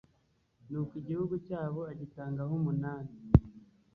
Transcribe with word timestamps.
nuko 0.69 0.93
igihugu 1.01 1.33
cyabo 1.47 1.81
agitangaho 1.91 2.53
umunani 2.59 3.13